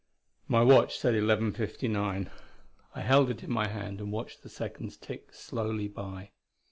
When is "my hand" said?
3.51-3.99